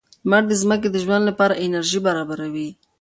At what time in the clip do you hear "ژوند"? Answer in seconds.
1.03-1.23